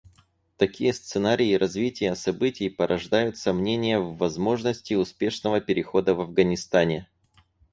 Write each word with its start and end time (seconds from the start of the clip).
Такие 0.57 0.93
сценарии 0.93 1.53
развития 1.53 2.15
событий 2.15 2.69
порождают 2.69 3.37
сомнения 3.37 3.99
в 3.99 4.17
возможности 4.17 4.95
успешного 4.95 5.61
перехода 5.61 6.15
в 6.15 6.21
Афганистане. 6.21 7.07